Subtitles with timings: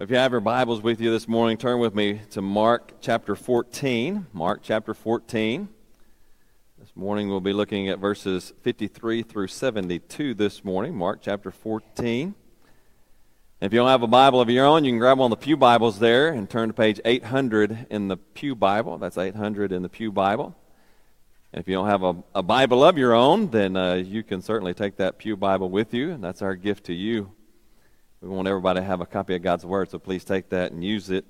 [0.00, 3.34] If you have your Bibles with you this morning, turn with me to Mark chapter
[3.34, 4.28] 14.
[4.32, 5.68] Mark chapter 14.
[6.98, 12.34] Morning we'll be looking at verses 53 through 72 this morning, Mark chapter 14.
[13.60, 15.44] If you don't have a Bible of your own, you can grab one of the
[15.44, 18.98] Pew Bibles there and turn to page 800 in the Pew Bible.
[18.98, 20.56] That's 800 in the Pew Bible.
[21.52, 24.42] And if you don't have a, a Bible of your own, then uh, you can
[24.42, 27.30] certainly take that Pew Bible with you, and that's our gift to you
[28.20, 30.82] we want everybody to have a copy of God's Word, so please take that and
[30.82, 31.24] use it.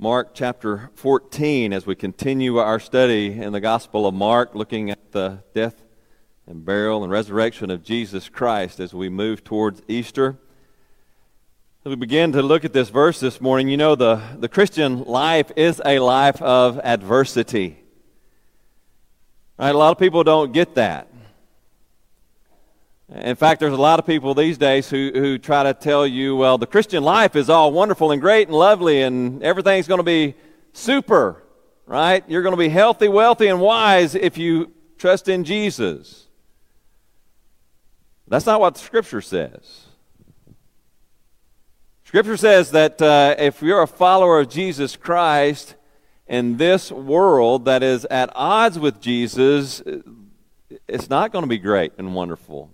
[0.00, 5.10] Mark chapter 14, as we continue our study in the Gospel of Mark, looking at
[5.10, 5.82] the death
[6.46, 10.38] and burial and resurrection of Jesus Christ as we move towards Easter.
[11.84, 15.02] As we begin to look at this verse this morning, you know the, the Christian
[15.02, 17.82] life is a life of adversity.
[19.58, 19.74] Right?
[19.74, 21.08] A lot of people don't get that.
[23.14, 26.36] In fact, there's a lot of people these days who, who try to tell you,
[26.36, 30.04] well, the Christian life is all wonderful and great and lovely and everything's going to
[30.04, 30.34] be
[30.74, 31.42] super,
[31.86, 32.22] right?
[32.28, 36.26] You're going to be healthy, wealthy, and wise if you trust in Jesus.
[38.26, 39.86] That's not what Scripture says.
[42.04, 45.76] Scripture says that uh, if you're a follower of Jesus Christ
[46.26, 49.82] in this world that is at odds with Jesus,
[50.86, 52.70] it's not going to be great and wonderful.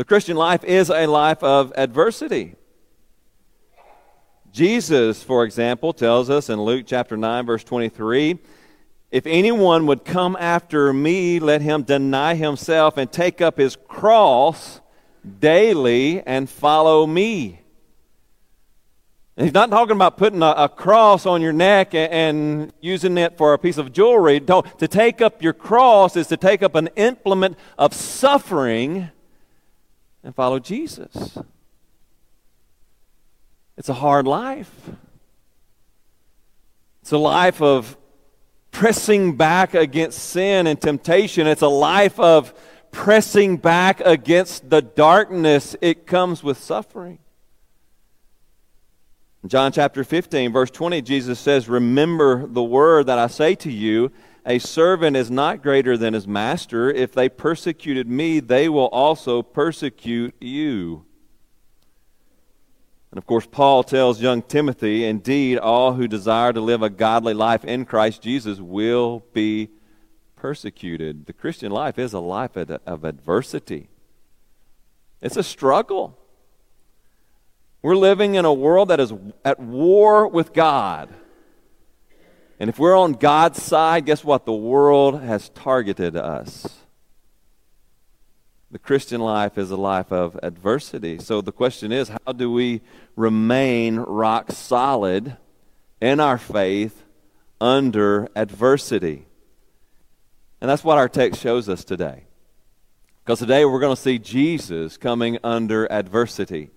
[0.00, 2.54] The Christian life is a life of adversity.
[4.50, 8.38] Jesus, for example, tells us in Luke chapter 9, verse 23
[9.10, 14.80] If anyone would come after me, let him deny himself and take up his cross
[15.38, 17.60] daily and follow me.
[19.36, 23.18] And he's not talking about putting a, a, cross on your neck and, and using
[23.18, 24.40] it for a piece of jewelry.
[24.40, 29.10] to take up your cross is to take up an implement of suffering
[30.22, 31.38] and follow Jesus.
[33.76, 34.90] It's a hard life.
[37.02, 37.96] It's a life of
[38.70, 41.46] pressing back against sin and temptation.
[41.46, 42.52] It's a life of
[42.90, 45.76] pressing back against the darkness.
[45.80, 47.18] It comes with suffering.
[49.42, 53.72] In John chapter 15, verse 20, Jesus says, Remember the word that I say to
[53.72, 54.12] you
[54.46, 56.90] a servant is not greater than his master.
[56.90, 61.04] If they persecuted me, they will also persecute you.
[63.10, 67.34] And of course, Paul tells young Timothy, indeed, all who desire to live a godly
[67.34, 69.70] life in Christ Jesus will be
[70.36, 71.26] persecuted.
[71.26, 73.88] The Christian life is a life of adversity,
[75.20, 76.16] it's a struggle.
[77.82, 79.10] We're living in a world that is
[79.42, 81.08] at war with God.
[82.60, 84.44] And if we're on God's side, guess what?
[84.44, 86.68] The world has targeted us.
[88.70, 91.18] The Christian life is a life of adversity.
[91.18, 92.82] So the question is how do we
[93.16, 95.38] remain rock solid
[96.02, 97.02] in our faith
[97.62, 99.26] under adversity?
[100.60, 102.24] And that's what our text shows us today.
[103.24, 106.70] Because today we're going to see Jesus coming under adversity.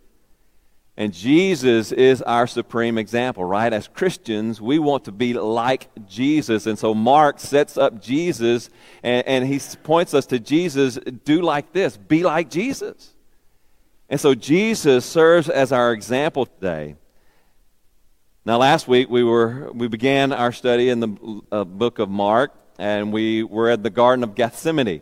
[0.95, 3.73] And Jesus is our supreme example, right?
[3.73, 6.67] As Christians, we want to be like Jesus.
[6.67, 8.69] And so Mark sets up Jesus
[9.01, 13.15] and, and, he points us to Jesus do like this, be like Jesus.
[14.07, 16.95] And so Jesus serves as our example today.
[18.45, 22.53] Now, last week we, were, we began our study in the uh, book of Mark,
[22.77, 25.01] and we were at the Garden of Gethsemane.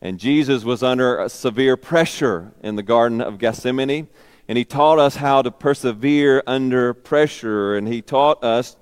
[0.00, 4.08] And Jesus was under severe pressure in the Garden of Gethsemane
[4.48, 7.76] and he taught us how to persevere under pressure.
[7.76, 8.76] And he taught us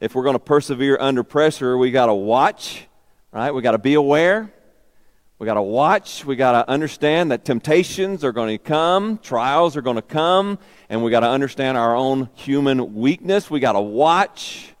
[0.00, 2.86] if we're going to persevere under pressure, we got to watch,
[3.32, 3.50] right?
[3.50, 4.52] We got to be aware.
[5.38, 6.24] We got to watch.
[6.24, 10.58] We got to understand that temptations are going to come, trials are going to come,
[10.88, 13.50] and we got to understand our own human weakness.
[13.50, 14.74] We got to watch.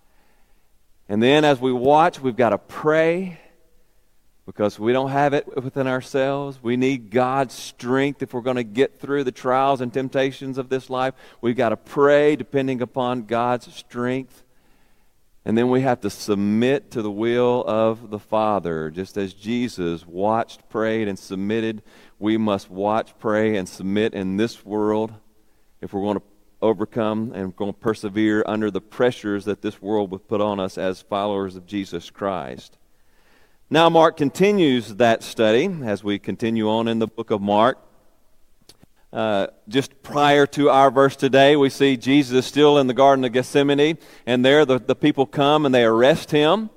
[1.08, 3.38] And then as we watch, we've got to pray
[4.46, 6.62] because we don't have it within ourselves.
[6.62, 10.68] We need God's strength if we're going to get through the trials and temptations of
[10.68, 11.14] this life.
[11.40, 14.44] We've got to pray depending upon God's strength.
[15.44, 18.90] And then we have to submit to the will of the Father.
[18.90, 21.82] Just as Jesus watched, prayed, and submitted,
[22.18, 25.12] we must watch, pray, and submit in this world
[25.80, 26.24] if we're going to
[26.62, 30.78] overcome and going to persevere under the pressures that this world will put on us
[30.78, 32.78] as followers of Jesus Christ.
[33.68, 37.78] Now, Mark continues that study as we continue on in the book of Mark.
[39.12, 43.24] Uh, just prior to our verse today, we see Jesus is still in the Garden
[43.24, 46.70] of Gethsemane, and there the, the people come and they arrest him.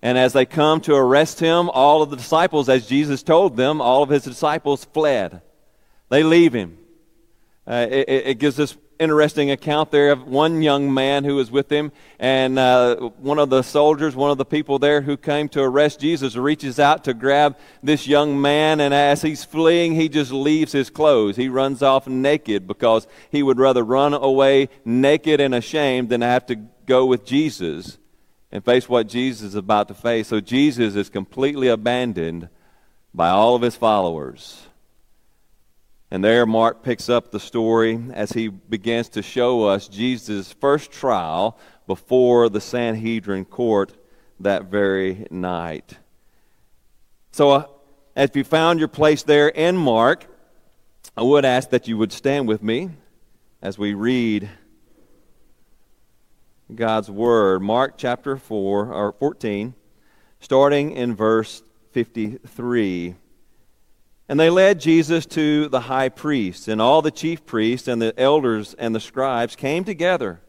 [0.00, 3.80] And as they come to arrest him, all of the disciples, as Jesus told them,
[3.80, 5.42] all of his disciples fled.
[6.08, 6.78] They leave him.
[7.66, 11.70] Uh, it, it, gives us interesting account there of one young man who was with
[11.70, 15.62] him, and uh, one of the soldiers, one of the people there who came to
[15.62, 20.32] arrest Jesus, reaches out to grab this young man, and as he's fleeing, he just
[20.32, 21.36] leaves his clothes.
[21.36, 26.46] He runs off naked because he would rather run away naked and ashamed than have
[26.46, 26.56] to
[26.86, 27.98] go with Jesus
[28.50, 30.28] and face what Jesus is about to face.
[30.28, 32.48] So Jesus is completely abandoned
[33.14, 34.67] by all of his followers.
[36.10, 40.90] And there, Mark picks up the story as he begins to show us Jesus' first
[40.90, 43.92] trial before the Sanhedrin court
[44.40, 45.98] that very night.
[47.32, 47.66] So, uh,
[48.16, 50.26] if you found your place there in Mark,
[51.16, 52.90] I would ask that you would stand with me
[53.60, 54.48] as we read
[56.74, 57.60] God's Word.
[57.60, 59.74] Mark chapter 4, or 14,
[60.40, 61.62] starting in verse
[61.92, 63.14] 53.
[64.28, 68.18] And they led Jesus to the high priest, and all the chief priests and the
[68.20, 70.40] elders and the scribes came together.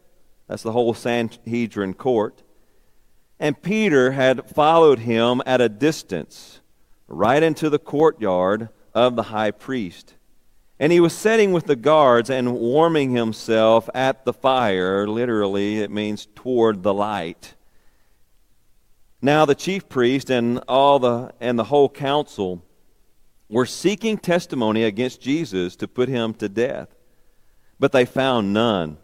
[0.47, 2.43] That's the whole Sanhedrin court.
[3.39, 6.59] And Peter had followed him at a distance,
[7.07, 10.15] right into the courtyard of the high priest.
[10.77, 15.07] And he was sitting with the guards and warming himself at the fire.
[15.07, 17.55] Literally, it means toward the light.
[19.21, 22.63] Now the chief priest and all the and the whole council
[23.49, 26.89] were seeking testimony against Jesus to put him to death,
[27.79, 28.97] but they found none.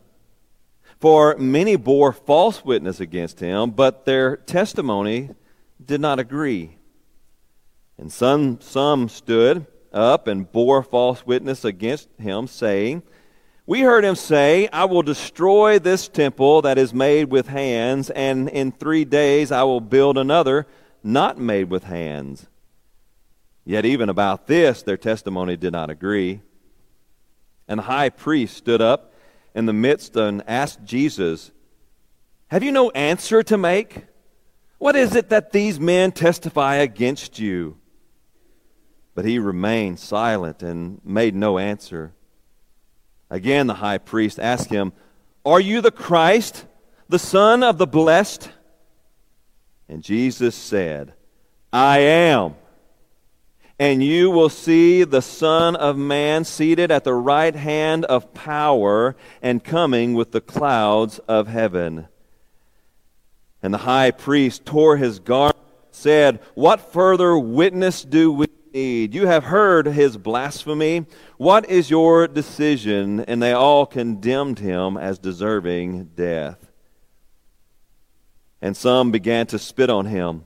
[1.00, 5.32] For many bore false witness against him, but their testimony
[5.84, 6.78] did not agree.
[7.98, 13.04] And some, some stood up and bore false witness against him, saying,
[13.66, 18.50] We heard him say, I will destroy this temple that is made with hands, and
[18.50, 20.68] in three days I will build another
[21.04, 22.48] not made with hands.
[23.66, 26.42] Yet, even about this, their testimony did not agree.
[27.68, 29.12] And the high priest stood up
[29.56, 31.52] in the midst and asked Jesus,
[32.50, 34.06] Have you no answer to make?
[34.78, 37.78] What is it that these men testify against you?
[39.16, 42.14] But he remained silent and made no answer.
[43.32, 44.94] Again, the high priest asked him,
[45.44, 46.66] Are you the Christ,
[47.10, 48.52] the Son of the Blessed?
[49.90, 51.14] And Jesus said,
[51.74, 52.56] I am
[53.78, 59.16] and you will see the Son of Man seated at the right hand of power
[59.42, 62.08] and coming with the clouds of heaven.
[63.62, 65.56] And the high priest tore his garment,
[65.96, 69.14] said, What further witness do we need?
[69.14, 71.06] You have heard his blasphemy.
[71.38, 73.22] What is your decision?
[73.22, 76.72] And they all condemned him as deserving death.
[78.62, 80.44] And some began to spit on him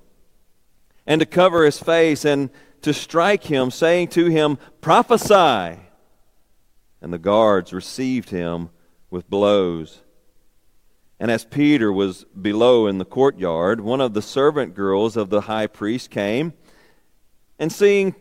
[1.05, 2.49] and to cover his face and
[2.81, 5.79] to strike him, saying to him, Prophesy!
[7.01, 8.69] And the guards received him
[9.09, 10.01] with blows.
[11.19, 15.41] And as Peter was below in the courtyard, one of the servant girls of the
[15.41, 16.53] high priest came,
[17.57, 18.15] and seeing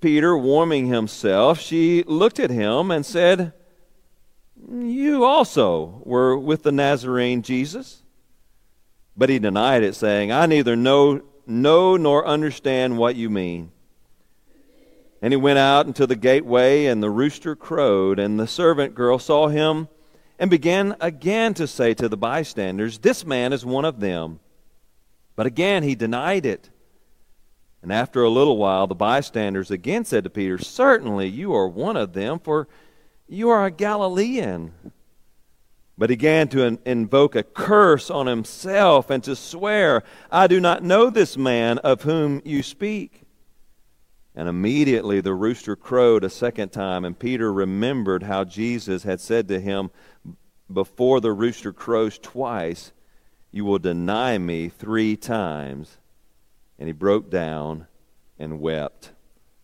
[0.00, 3.52] Peter warming himself, she looked at him and said,
[4.70, 8.02] You also were with the Nazarene Jesus?
[9.16, 13.72] But he denied it, saying, I neither know, know nor understand what you mean.
[15.20, 19.18] And he went out into the gateway, and the rooster crowed, and the servant girl
[19.18, 19.88] saw him
[20.38, 24.40] and began again to say to the bystanders, This man is one of them.
[25.34, 26.70] But again he denied it.
[27.82, 31.96] And after a little while, the bystanders again said to Peter, Certainly you are one
[31.96, 32.68] of them, for
[33.28, 34.72] you are a Galilean.
[35.96, 40.82] But he began to invoke a curse on himself and to swear, I do not
[40.82, 43.22] know this man of whom you speak.
[44.38, 49.48] And immediately the rooster crowed a second time, and Peter remembered how Jesus had said
[49.48, 49.90] to him,
[50.72, 52.92] Before the rooster crows twice,
[53.50, 55.98] you will deny me three times.
[56.78, 57.88] And he broke down
[58.38, 59.10] and wept.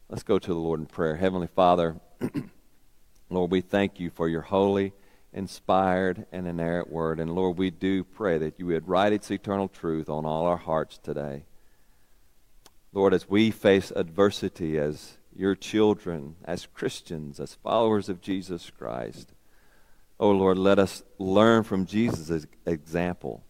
[0.08, 1.14] Let's go to the Lord in prayer.
[1.14, 1.94] Heavenly Father,
[3.30, 4.92] Lord, we thank you for your holy,
[5.32, 7.20] inspired, and inerrant word.
[7.20, 10.56] And Lord, we do pray that you would write its eternal truth on all our
[10.56, 11.44] hearts today.
[12.94, 19.34] Lord, as we face adversity as your children, as Christians, as followers of Jesus Christ,
[20.20, 23.42] oh Lord, let us learn from Jesus' example.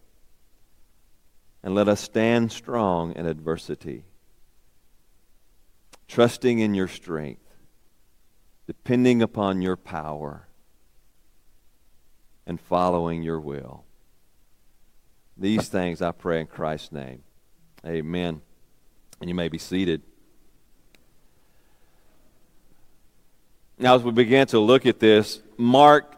[1.61, 4.03] And let us stand strong in adversity.
[6.07, 7.41] trusting in your strength,
[8.67, 10.47] depending upon your power,
[12.45, 13.83] and following your will.
[15.37, 17.23] These things I pray in Christ's name.
[17.85, 18.41] Amen.
[19.21, 20.01] And you may be seated.
[23.77, 26.15] Now, as we begin to look at this, Mark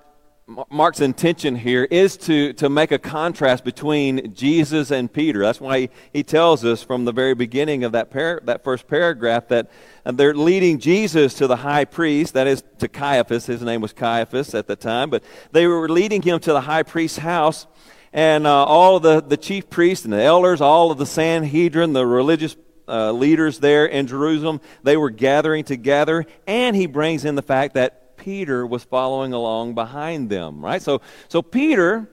[0.70, 5.42] Mark's intention here is to, to make a contrast between Jesus and Peter.
[5.42, 8.88] That's why he, he tells us from the very beginning of that, par- that first
[8.88, 9.70] paragraph that
[10.06, 13.46] they're leading Jesus to the high priest, that is to Caiaphas.
[13.46, 16.84] His name was Caiaphas at the time, but they were leading him to the high
[16.84, 17.68] priest's house.
[18.13, 21.92] And uh, all of the, the chief priests and the elders, all of the Sanhedrin,
[21.92, 22.56] the religious
[22.88, 26.25] uh, leaders there in Jerusalem, they were gathering together.
[26.46, 30.82] And he brings in the fact that Peter was following along behind them, right?
[30.82, 32.10] So, so Peter,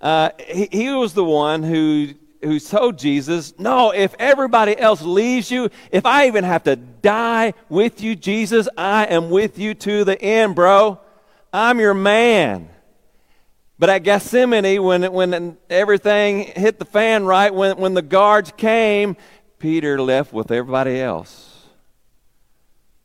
[0.00, 5.50] uh, he, he was the one who who told Jesus, No, if everybody else leaves
[5.50, 10.04] you, if I even have to die with you, Jesus, I am with you to
[10.04, 11.00] the end, bro.
[11.52, 12.70] I'm your man.
[13.78, 19.16] But at Gethsemane, when, when everything hit the fan right, when, when the guards came,
[19.58, 21.64] Peter left with everybody else.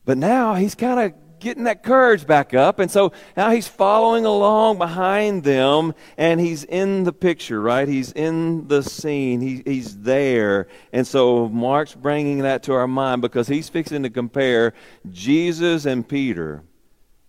[0.04, 2.78] But now he's kind of getting that courage back up.
[2.78, 7.86] And so now he's following along behind them and he's in the picture, right?
[7.86, 9.40] He's in the scene.
[9.40, 10.68] He, he's there.
[10.92, 14.72] And so Mark's bringing that to our mind because he's fixing to compare
[15.10, 16.62] Jesus and Peter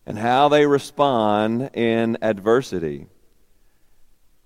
[0.05, 3.07] and how they respond in adversity.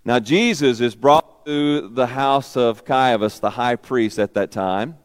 [0.05, 4.97] Now, Jesus is brought to the house of Caiaphas, the high priest at that time.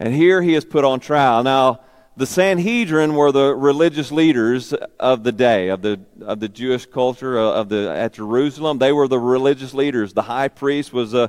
[0.00, 1.44] And here he is put on trial.
[1.44, 1.78] Now,
[2.16, 7.38] the Sanhedrin were the religious leaders of the day, of the, of the Jewish culture
[7.38, 8.78] uh, of the, at Jerusalem.
[8.78, 10.12] They were the religious leaders.
[10.12, 11.28] The high priest was uh,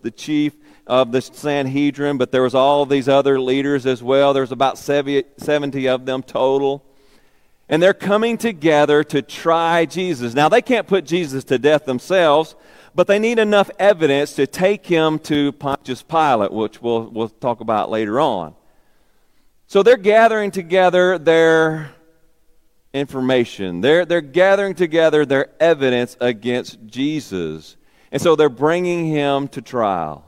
[0.00, 0.52] the chief
[0.86, 4.32] of the Sanhedrin, but there was all these other leaders as well.
[4.32, 6.84] There's about 70 of them total.
[7.68, 10.34] And they're coming together to try Jesus.
[10.34, 12.54] Now, they can't put Jesus to death themselves,
[12.96, 17.60] but they need enough evidence to take him to Pontius Pilate, which we'll, we'll talk
[17.60, 18.54] about later on.
[19.66, 21.92] So they're gathering together their
[22.94, 23.82] information.
[23.82, 27.76] They're, they're gathering together their evidence against Jesus.
[28.10, 30.24] And so they're bringing him to trial.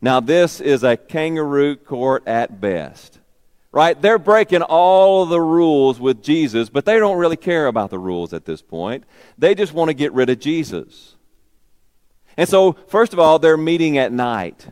[0.00, 3.20] Now, this is a kangaroo court at best.
[3.70, 4.00] Right?
[4.00, 7.98] They're breaking all of the rules with Jesus, but they don't really care about the
[7.98, 9.04] rules at this point.
[9.38, 11.11] They just want to get rid of Jesus.
[12.36, 14.66] And so, first of all, they're meeting at night,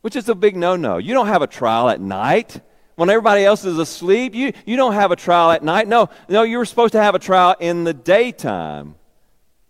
[0.00, 0.98] which is a big no no.
[0.98, 2.60] You don't have a trial at night
[2.96, 4.34] when everybody else is asleep.
[4.34, 5.88] You, you don't have a trial at night.
[5.88, 8.94] No, no, you were supposed to have a trial in the daytime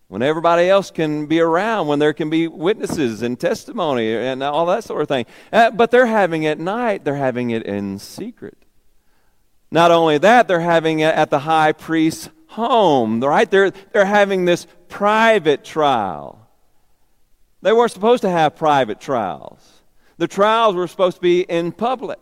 [0.08, 4.66] when everybody else can be around, when there can be witnesses and testimony and all
[4.66, 5.26] that sort of thing.
[5.52, 8.56] Uh, but they're having it at night, they're having it in secret.
[9.70, 13.50] Not only that, they're having it at the high priest's home, right?
[13.50, 16.43] They're, they're having this private trial.
[17.64, 19.80] They weren't supposed to have private trials.
[20.18, 22.18] The trials were supposed to be in public.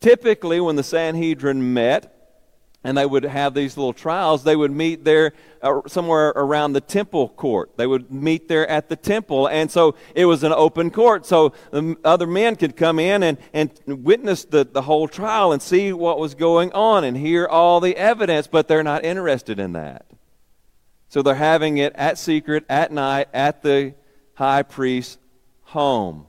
[0.00, 2.38] Typically, when the Sanhedrin met,
[2.82, 6.80] and they would have these little trials, they would meet there uh, somewhere around the
[6.80, 7.76] temple court.
[7.76, 9.46] They would meet there at the temple.
[9.46, 11.26] And so it was an open court.
[11.26, 15.60] So the other men could come in and, and witness the, the whole trial and
[15.60, 19.72] see what was going on and hear all the evidence, but they're not interested in
[19.72, 20.06] that.
[21.10, 23.94] So they're having it at secret, at night, at the
[24.36, 25.18] high priest's
[25.64, 26.26] home.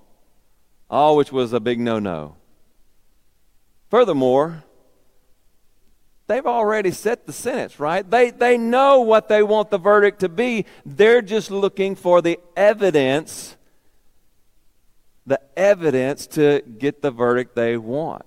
[0.89, 2.35] All which was a big no no.
[3.89, 4.63] Furthermore,
[6.27, 8.09] they've already set the sentence, right?
[8.09, 10.65] They, they know what they want the verdict to be.
[10.85, 13.55] They're just looking for the evidence,
[15.25, 18.25] the evidence to get the verdict they want.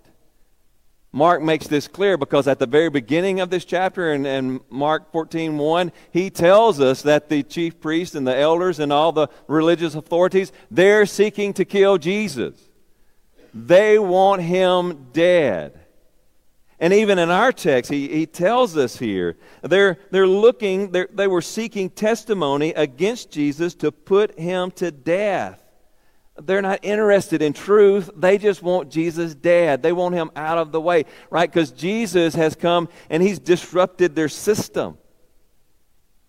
[1.12, 5.10] Mark makes this clear because at the very beginning of this chapter in, in Mark
[5.10, 9.28] 14 1, he tells us that the chief priests and the elders and all the
[9.48, 12.54] religious authorities, they're seeking to kill Jesus.
[13.52, 15.80] They want him dead.
[16.78, 21.26] And even in our text, he, he tells us here they're, they're looking, they're, they
[21.26, 25.62] were seeking testimony against Jesus to put him to death.
[26.46, 28.10] They're not interested in truth.
[28.16, 29.82] They just want Jesus dead.
[29.82, 31.50] They want him out of the way, right?
[31.50, 34.98] Because Jesus has come and he's disrupted their system.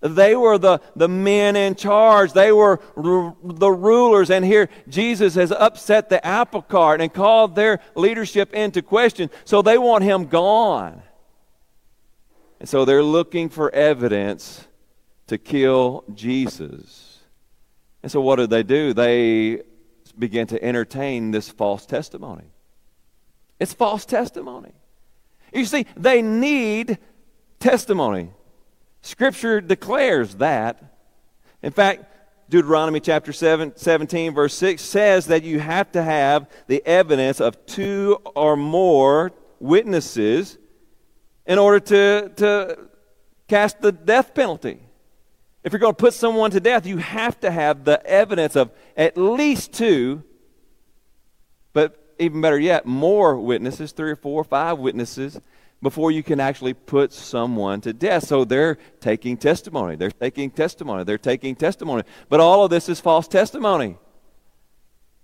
[0.02, 2.34] They were the, the men in charge.
[2.34, 4.32] They were r- the rulers.
[4.32, 9.30] And here Jesus has upset the apple cart and called their leadership into question.
[9.46, 11.04] So they want him gone.
[12.60, 14.68] And so they're looking for evidence
[15.28, 17.20] to kill Jesus.
[18.02, 18.94] And so what do they do?
[18.94, 19.62] They
[20.12, 22.46] begin to entertain this false testimony.
[23.60, 24.72] It's false testimony.
[25.54, 26.98] You see, they need
[27.60, 28.32] testimony.
[29.02, 30.84] Scripture declares that.
[31.62, 32.06] In fact,
[32.50, 37.66] Deuteronomy chapter 7, 17, verse 6 says that you have to have the evidence of
[37.66, 40.58] two or more witnesses
[41.46, 42.78] in order to, to
[43.48, 44.82] cast the death penalty.
[45.64, 48.72] If you're going to put someone to death, you have to have the evidence of
[48.98, 50.24] at least two,
[51.74, 55.40] but even better yet, more witnesses, three or four or five witnesses,
[55.82, 58.28] before you can actually put someone to death.
[58.28, 59.96] So they're taking testimony.
[59.96, 61.04] They're taking testimony.
[61.04, 62.04] They're taking testimony.
[62.30, 63.98] But all of this is false testimony.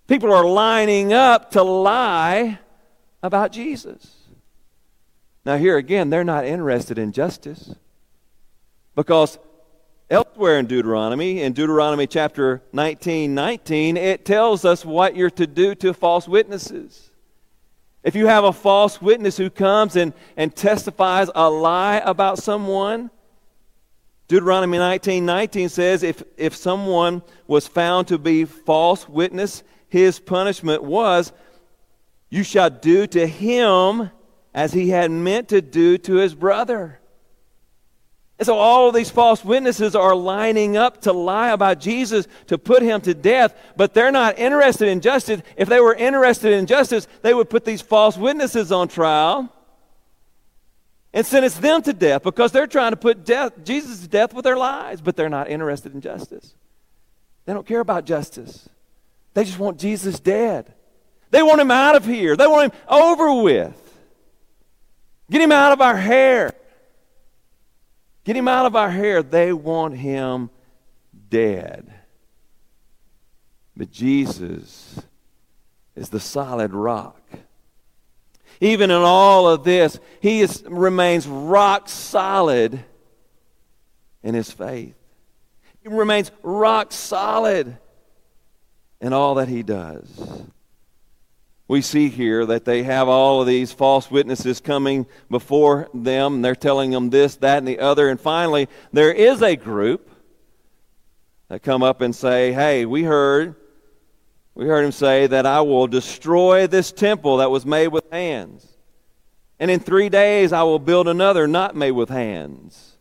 [0.08, 2.60] People are lining up to lie
[3.22, 4.16] about Jesus.
[5.46, 7.76] Now, here again, they're not interested in justice
[8.96, 9.38] because
[10.10, 15.76] Elsewhere in Deuteronomy, in Deuteronomy chapter 19, 19, it tells us what you're to do
[15.76, 17.12] to false witnesses.
[18.04, 23.12] If you have a false witness who comes and, and testifies a lie about someone,
[24.30, 30.84] Deuteronomy 19, 19 says if, if someone was found to be false witness, his punishment
[30.84, 31.34] was,
[32.30, 34.10] you shall do to him
[34.54, 36.97] as he had meant to do to his brother.
[38.40, 42.58] And so all of these false witnesses are lining up to lie about Jesus to
[42.58, 45.42] put him to death, but they're not interested in justice.
[45.56, 49.52] If they were interested in justice, they would put these false witnesses on trial
[51.14, 54.46] and sentence them to death because they're trying to put death, Jesus to death with
[54.46, 56.54] their lies, but they're not interested in justice.
[57.46, 58.70] They don't care about justice.
[59.34, 60.72] They just want Jesus dead.
[61.32, 62.36] They want him out of here.
[62.36, 63.76] They want him over with.
[65.32, 66.54] Get him out of our hair.
[68.28, 69.24] Get him out of our hair.
[69.24, 70.50] They want him
[71.30, 71.90] dead.
[73.74, 75.00] But Jesus
[75.96, 77.22] is the solid rock.
[78.60, 82.84] Even in all of this, he is, remains rock solid
[84.24, 84.98] in his faith.
[85.82, 87.78] He remains rock solid
[89.00, 90.12] in all that he does
[91.68, 96.36] we see here that they have all of these false witnesses coming before them.
[96.36, 98.10] And they're telling them this, that, and the other.
[98.10, 100.10] And finally, there is a group
[101.50, 103.56] that come up and say, Hey, we heard,
[104.56, 108.66] we heard him say that I will destroy this temple that was made with hands.
[109.60, 112.98] And in three days I will build another not made with hands.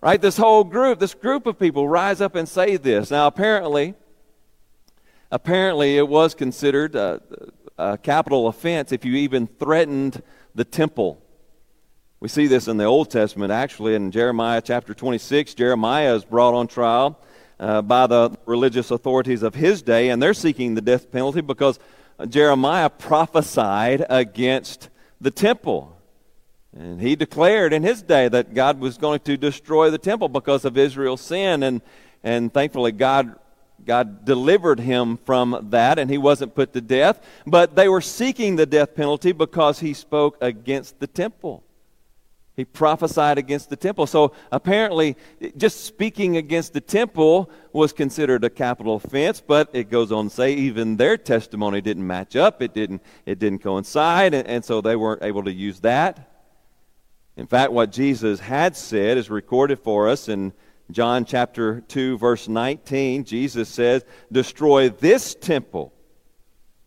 [0.00, 0.20] Right?
[0.20, 3.10] This whole group, this group of people rise up and say this.
[3.10, 3.94] Now, apparently,
[5.30, 7.20] apparently it was considered a,
[7.78, 10.22] a, capital offense if you even threatened
[10.54, 11.22] the temple.
[12.20, 15.54] We see this in the Old Testament, actually, in Jeremiah chapter 26.
[15.54, 17.18] Jeremiah is brought on trial
[17.58, 21.78] uh, by the religious authorities of his day, and they're seeking the death penalty because
[22.28, 24.90] Jeremiah prophesied against
[25.20, 25.96] the temple.
[26.76, 30.64] And he declared in his day that God was going to destroy the temple because
[30.64, 31.62] of Israel's sin.
[31.62, 31.82] And,
[32.22, 33.36] and thankfully, God
[33.84, 37.24] God delivered him from that and he wasn't put to death.
[37.46, 41.64] But they were seeking the death penalty because he spoke against the temple.
[42.56, 44.06] He prophesied against the temple.
[44.06, 45.16] So apparently,
[45.56, 50.34] just speaking against the temple was considered a capital offense, but it goes on to
[50.34, 52.60] say even their testimony didn't match up.
[52.60, 56.30] It didn't, it didn't coincide, and, and so they weren't able to use that.
[57.36, 60.52] In fact, what Jesus had said is recorded for us in
[60.92, 65.92] John chapter 2, verse 19, Jesus says, Destroy this temple.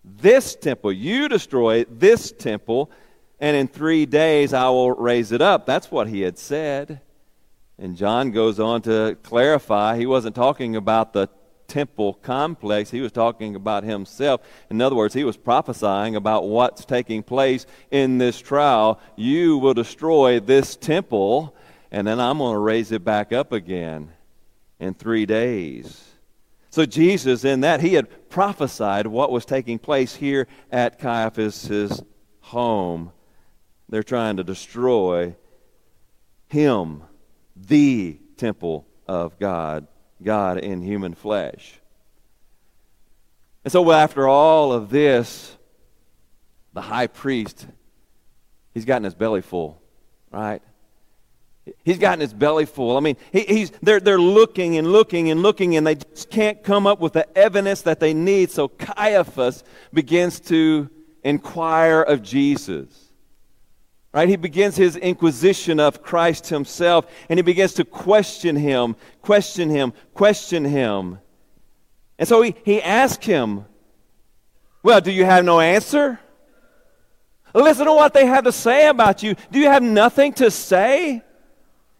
[0.04, 0.92] This temple.
[0.92, 2.92] You destroy this temple,
[3.40, 5.66] and in three days I will raise it up.
[5.66, 7.02] That's what he had said.
[7.78, 11.30] And John goes on to clarify he wasn't talking about the
[11.68, 14.42] temple complex, he was talking about himself.
[14.70, 19.00] In other words, he was prophesying about what's taking place in this trial.
[19.16, 21.56] You will destroy this temple
[21.94, 24.12] and then I'm going to raise it back up again
[24.80, 26.04] in three days.
[26.72, 32.02] So, Jesus, in that, he had prophesied what was taking place here at Caiaphas'
[32.42, 33.12] home.
[33.90, 35.36] They're trying to destroy
[36.48, 37.04] him,
[37.56, 39.86] the temple of God,
[40.24, 41.80] God in human flesh.
[43.64, 45.56] And so, after all of this,
[46.74, 47.68] the high priest,
[48.74, 49.80] he's gotten his belly full,
[50.32, 50.64] right?
[51.86, 52.98] He's gotten his belly full.
[52.98, 56.62] I mean, he, he's, they're, they're looking and looking and looking, and they just can't
[56.62, 58.52] come up with the evidence that they need.
[58.52, 60.90] So Caiaphas begins to
[61.24, 63.14] inquire of Jesus.
[64.14, 64.28] Right?
[64.28, 69.94] He begins his inquisition of Christ himself, and he begins to question him, question him,
[70.14, 71.20] question him.
[72.20, 73.66] And so he, he asks him,
[74.84, 76.20] Well, do you have no answer?
[77.56, 79.36] Listen to what they have to say about you.
[79.52, 81.24] Do you have nothing to say?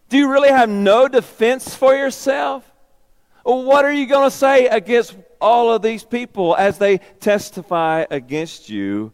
[0.08, 2.70] Do you really have no defense for yourself?
[3.44, 8.70] What are you going to say against all of these people as they testify against
[8.70, 9.12] you?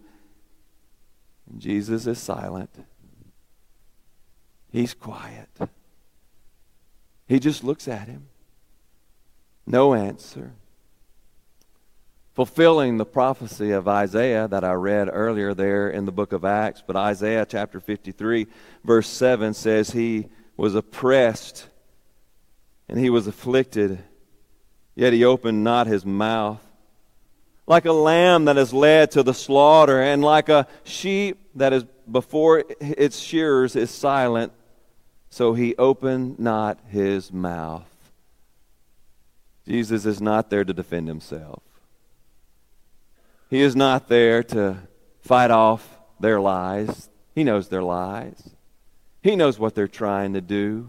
[1.59, 2.70] Jesus is silent.
[4.70, 5.48] He's quiet.
[7.26, 8.29] He just looks at him.
[9.66, 10.53] No answer.
[12.35, 16.83] Fulfilling the prophecy of Isaiah that I read earlier there in the book of Acts.
[16.87, 18.46] But Isaiah chapter 53,
[18.85, 20.29] verse 7 says, He
[20.61, 21.66] was oppressed
[22.87, 23.99] and he was afflicted,
[24.94, 26.61] yet he opened not his mouth.
[27.66, 31.85] Like a lamb that is led to the slaughter, and like a sheep that is
[32.11, 34.53] before its shearers is silent,
[35.31, 37.88] so he opened not his mouth.
[39.66, 41.62] Jesus is not there to defend himself.
[43.49, 44.77] He is not there to
[45.23, 47.09] fight off their lies.
[47.35, 48.51] He knows their lies.
[49.22, 50.88] He knows what they're trying to do.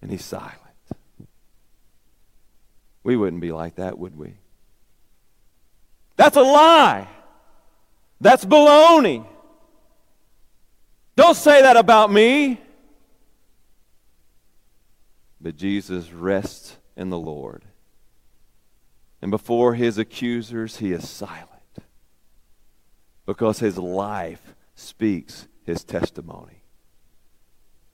[0.00, 0.60] And he's silent.
[3.02, 4.34] We wouldn't be like that, would we?
[6.16, 7.08] That's a lie.
[8.20, 9.26] That's baloney.
[11.14, 12.60] Don't say that about me.
[15.40, 17.64] But Jesus rests in the Lord.
[19.22, 21.50] And before his accusers, he is silent
[23.24, 26.62] because his life speaks his testimony.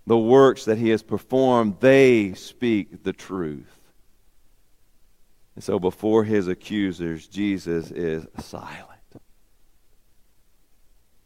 [0.06, 3.80] The works that he has performed, they speak the truth.
[5.54, 8.88] And so before his accusers, Jesus is silent.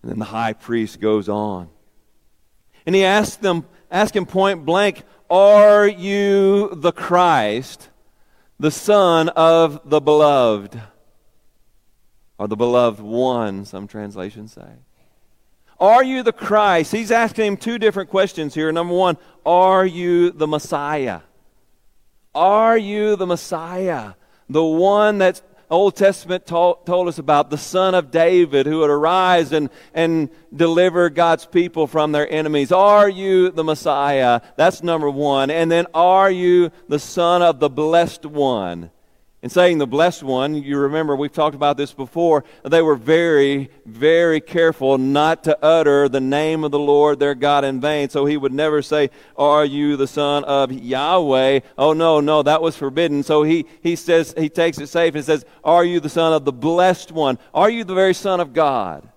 [0.02, 1.68] And then the high priest goes on.
[2.84, 7.88] And he asks them, ask him point blank, Are you the Christ,
[8.60, 10.80] the Son of the beloved?
[12.38, 14.85] Or the beloved one, some translations say.
[15.78, 16.92] Are you the Christ?
[16.92, 18.72] He's asking him two different questions here.
[18.72, 21.20] Number one, are you the Messiah?
[22.34, 24.14] Are you the Messiah?
[24.48, 28.90] The one that Old Testament told, told us about, the son of David who would
[28.90, 32.70] arise and, and deliver God's people from their enemies.
[32.70, 34.40] Are you the Messiah?
[34.56, 35.50] That's number one.
[35.50, 38.90] And then, are you the son of the blessed one?
[39.46, 43.70] In saying the blessed one, you remember we've talked about this before, they were very,
[43.84, 48.08] very careful not to utter the name of the Lord their God in vain.
[48.08, 51.60] So he would never say, Are you the son of Yahweh?
[51.78, 53.22] Oh, no, no, that was forbidden.
[53.22, 56.44] So he, he says, he takes it safe and says, Are you the son of
[56.44, 57.38] the blessed one?
[57.54, 59.08] Are you the very son of God?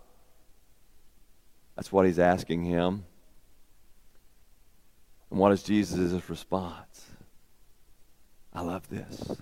[1.76, 3.04] That's what he's asking him.
[5.32, 7.08] And what is Jesus' response?
[8.54, 9.42] I love this.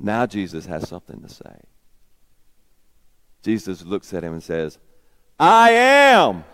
[0.00, 1.60] Now Jesus has something to say.
[3.42, 4.78] Jesus looks at him and says,
[5.38, 6.44] I am.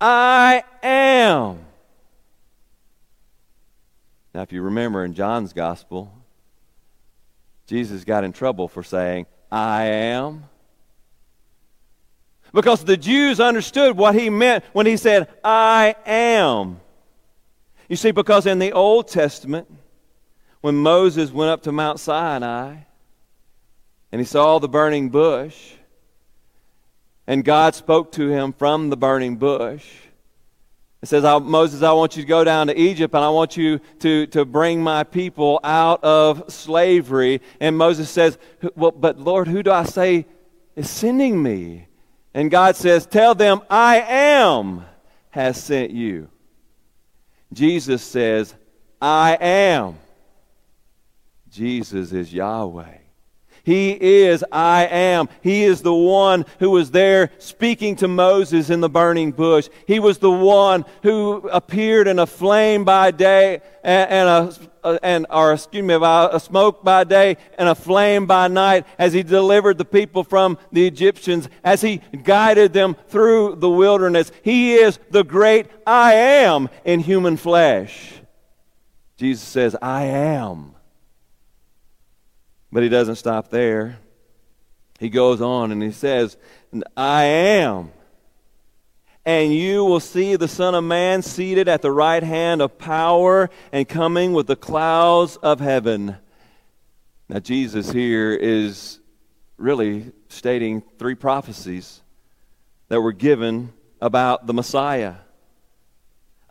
[0.00, 1.58] I am.
[4.32, 6.12] Now, if you remember in John's gospel,
[7.66, 10.44] Jesus got in trouble for saying, I am.
[12.52, 16.80] Because the Jews understood what he meant when he said, I am.
[17.88, 19.68] You see, because in the Old Testament,
[20.60, 22.76] when Moses went up to Mount Sinai
[24.12, 25.72] and he saw the burning bush,
[27.26, 29.86] and God spoke to him from the burning bush.
[31.02, 33.80] It says, Moses, I want you to go down to Egypt and I want you
[34.00, 37.40] to, to bring my people out of slavery.
[37.58, 38.36] And Moses says,
[38.74, 40.26] well, But Lord, who do I say
[40.76, 41.86] is sending me?
[42.34, 44.84] And God says, Tell them, I am
[45.30, 46.28] has sent you.
[47.52, 48.54] Jesus says,
[49.00, 49.98] I am
[51.50, 52.98] Jesus is Yahweh.
[53.62, 55.28] He is I am.
[55.42, 59.68] He is the one who was there speaking to Moses in the burning bush.
[59.86, 64.70] He was the one who appeared in a flame by day and, and a
[65.02, 69.22] and or excuse me, a smoke by day and a flame by night as he
[69.22, 74.32] delivered the people from the Egyptians, as he guided them through the wilderness.
[74.42, 78.14] He is the great I am in human flesh.
[79.18, 80.76] Jesus says, I am.
[82.72, 83.98] But he doesn't stop there.
[84.98, 86.36] He goes on and he says,
[86.96, 87.90] I am.
[89.24, 93.50] And you will see the Son of Man seated at the right hand of power
[93.72, 96.16] and coming with the clouds of heaven.
[97.28, 98.98] Now, Jesus here is
[99.56, 102.00] really stating three prophecies
[102.88, 105.14] that were given about the Messiah.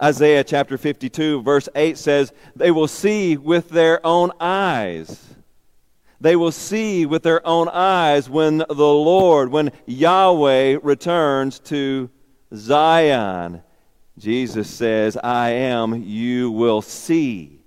[0.02, 5.29] Isaiah chapter 52, verse 8 says, They will see with their own eyes
[6.22, 12.10] They will see with their own eyes when the Lord, when Yahweh returns to
[12.54, 13.64] Zion.
[14.18, 17.64] Jesus says, I am, you will see.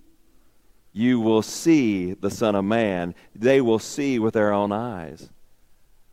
[0.92, 3.14] You will see the Son of Man.
[3.34, 5.30] They will see with their own eyes.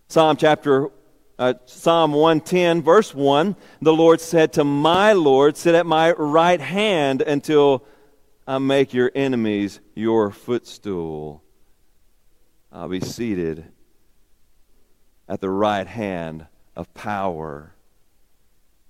[0.08, 0.90] Psalm chapter
[1.40, 6.60] uh, Psalm 110, verse 1, the Lord said to my Lord, Sit at my right
[6.60, 7.86] hand until
[8.46, 11.42] I make your enemies your footstool.
[12.72, 13.66] I'll be seated
[15.28, 17.74] at the right hand of power.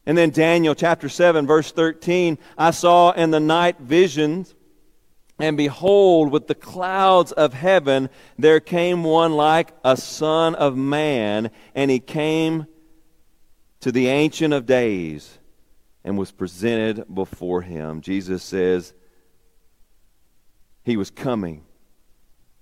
[0.06, 4.56] And then Daniel chapter 7, verse 13 I saw in the night visions,
[5.38, 11.52] and behold, with the clouds of heaven there came one like a son of man,
[11.74, 12.68] and he came
[13.82, 15.38] to the Ancient of Days
[16.04, 18.02] and was presented before him.
[18.02, 18.94] Jesus says
[20.84, 21.64] he was coming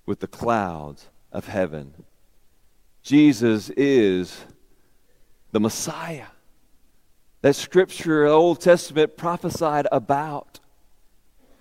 [0.07, 1.93] with the clouds of heaven.
[3.03, 4.35] Jesus is
[5.51, 6.25] the Messiah
[7.41, 10.59] that Scripture, the Old Testament, prophesied about.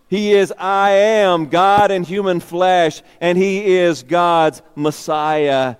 [0.09, 5.77] He is I am, God in human flesh, and He is God's Messiah.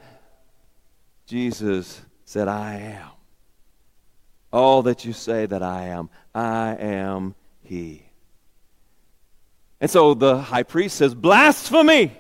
[1.27, 3.09] Jesus said, I am.
[4.53, 8.03] All that you say that I am, I am He.
[9.81, 12.13] And so the high priest says, Blasphemy!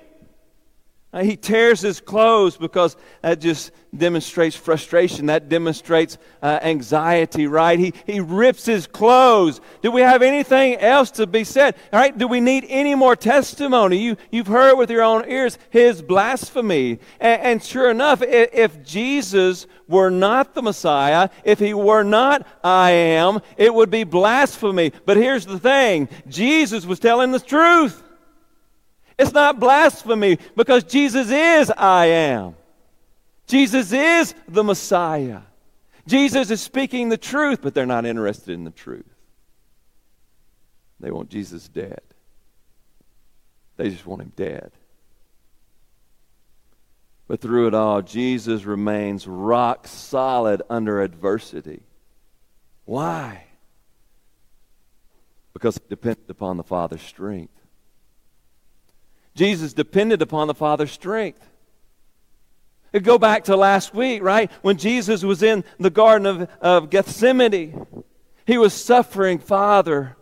[1.16, 5.26] Uh, he tears his clothes because that just demonstrates frustration.
[5.26, 7.78] That demonstrates uh, anxiety, right?
[7.78, 9.62] He, he rips his clothes.
[9.80, 11.74] Do we have anything else to be said?
[11.90, 12.16] All right?
[12.16, 13.96] Do we need any more testimony?
[13.96, 16.98] You, you've heard with your own ears his blasphemy.
[17.18, 22.46] And, and sure enough, if, if Jesus were not the Messiah, if he were not
[22.62, 24.92] I am, it would be blasphemy.
[25.06, 28.02] But here's the thing Jesus was telling the truth.
[29.18, 32.56] It's not blasphemy because Jesus is I am.
[33.46, 35.42] Jesus is the Messiah.
[36.06, 39.06] Jesus is speaking the truth, but they're not interested in the truth.
[41.00, 42.00] They want Jesus dead.
[43.76, 44.72] They just want him dead.
[47.28, 51.82] But through it all, Jesus remains rock solid under adversity.
[52.84, 53.44] Why?
[55.52, 57.52] Because it depends upon the Father's strength.
[59.36, 61.46] Jesus depended upon the Father's strength.
[63.02, 64.50] Go back to last week, right?
[64.62, 67.86] When Jesus was in the Garden of, of Gethsemane,
[68.46, 70.16] he was suffering, Father,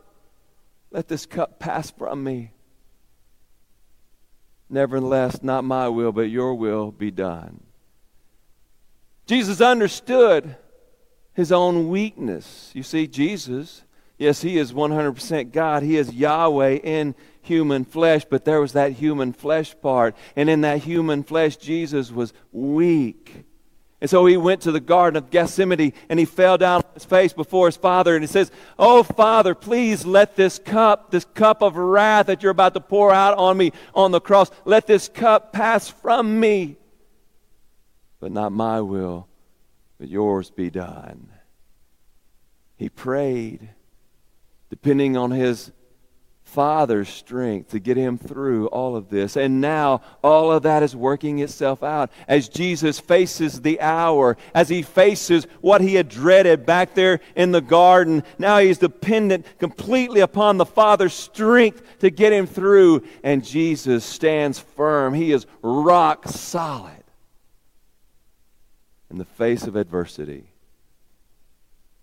[0.91, 2.51] let this cup pass from me.
[4.69, 7.63] Nevertheless, not my will, but your will be done.
[9.27, 10.57] Jesus understood
[11.33, 12.73] his own weakness.
[12.75, 13.85] You see, Jesus,
[14.19, 15.83] yes, he is 100% God.
[15.83, 20.17] He is Yahweh in human flesh, but there was that human flesh part.
[20.37, 23.45] And in that human flesh, Jesus was weak.
[24.01, 27.07] And so he went to the Garden of Gethsemane and he fell down on his
[27.07, 31.63] face before his father and he says, Oh, Father, please let this cup, this cup
[31.63, 35.09] of wrath that you're about to pour out on me on the cross, let this
[35.09, 36.77] cup pass from me.
[38.21, 39.27] But not my will,
[39.99, 41.31] but yours be done.
[42.77, 43.71] He prayed,
[44.71, 45.73] depending on his
[46.55, 49.37] Father's strength to get him through all of this.
[49.37, 54.69] And now all of that is working itself out as Jesus faces the hour, as
[54.69, 58.23] he faces what he had dreaded back there in the garden.
[58.39, 63.03] Now he's dependent completely upon the Father's strength to get him through.
[63.25, 65.13] And Jesus stands firm.
[65.13, 67.03] He is rock solid
[69.11, 70.54] in the face of adversity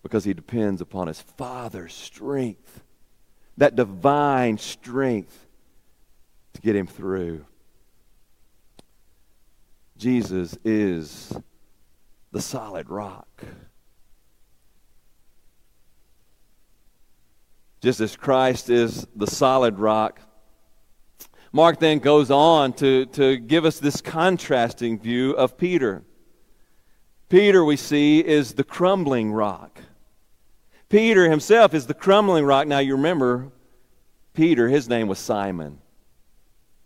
[0.04, 2.82] because he depends upon his Father's strength
[3.58, 5.48] that divine strength
[6.54, 7.46] to get him through.
[9.98, 11.32] Jesus is
[12.32, 13.44] the solid rock.
[17.82, 20.20] Just as Christ is the solid rock,
[21.52, 26.04] Mark then goes on to, to give us this contrasting view of Peter.
[27.28, 29.82] Peter, we see, is the crumbling rock.
[30.92, 32.68] Peter himself is the crumbling rock.
[32.68, 33.50] Now, you remember,
[34.34, 35.80] Peter, his name was Simon.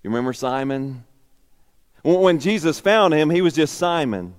[0.04, 1.04] You remember Simon?
[2.04, 4.36] When Jesus found him, he was just Simon.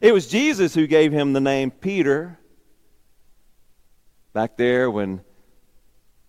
[0.00, 2.38] It was Jesus who gave him the name Peter.
[4.32, 5.22] Back there when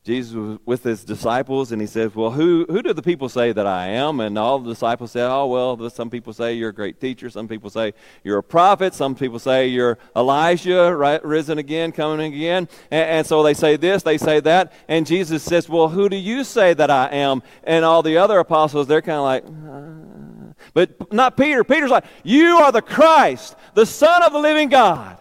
[0.09, 3.51] Jesus was with his disciples, and he says, Well, who, who do the people say
[3.51, 4.19] that I am?
[4.21, 7.29] And all the disciples said, Oh, well, some people say you're a great teacher.
[7.29, 7.93] Some people say
[8.23, 8.95] you're a prophet.
[8.95, 12.67] Some people say you're Elijah, right, risen again, coming again.
[12.89, 14.73] And, and so they say this, they say that.
[14.87, 17.43] And Jesus says, Well, who do you say that I am?
[17.63, 21.63] And all the other apostles, they're kind of like, uh, But not Peter.
[21.63, 25.19] Peter's like, You are the Christ, the Son of the living God.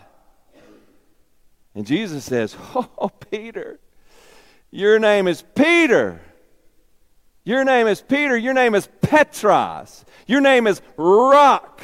[1.75, 3.81] And Jesus says, Oh, Peter,
[4.71, 6.21] your name is Peter.
[7.45, 8.37] Your name is Peter.
[8.37, 10.05] Your name is Petros.
[10.27, 11.81] Your name is Rock.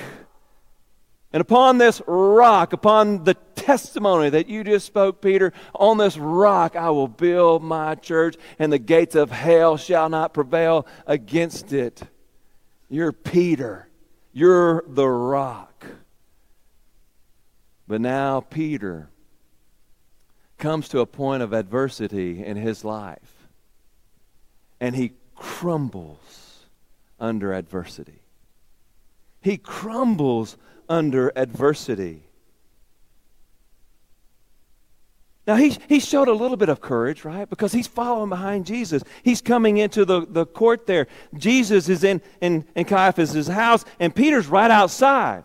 [1.33, 6.77] And upon this rock, upon the testimony that you just spoke, Peter, on this rock
[6.77, 12.03] I will build my church, and the gates of hell shall not prevail against it.
[12.88, 13.88] You're Peter.
[14.33, 15.85] You're the rock.
[17.88, 19.11] But now Peter
[20.64, 23.48] comes to a point of adversity in his life,
[24.81, 26.64] and he crumbles
[27.20, 28.22] under adversity.
[29.42, 30.57] He crumbles
[30.88, 32.22] under adversity.
[35.46, 37.46] Now, he, he showed a little bit of courage, right?
[37.46, 39.03] Because he's following behind Jesus.
[39.22, 41.09] He's coming into the, the court there.
[41.37, 45.44] Jesus is in, in, in Caiaphas' house, and Peter's right outside.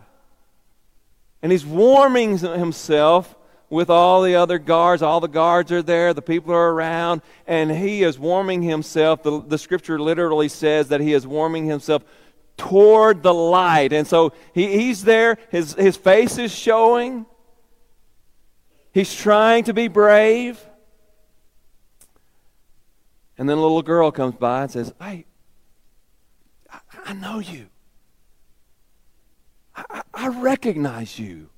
[1.41, 3.35] And he's warming himself
[3.69, 5.01] with all the other guards.
[5.01, 9.23] All the guards are there, the people are around, and he is warming himself.
[9.23, 12.03] The, the scripture literally says that he is warming himself
[12.57, 13.93] toward the light.
[13.93, 17.25] And so he, he's there, his, his face is showing.
[18.93, 20.59] He's trying to be brave.
[23.37, 25.25] And then a little girl comes by and says, Hey,
[26.69, 27.67] I, I know you.
[29.75, 31.49] I, I recognize you.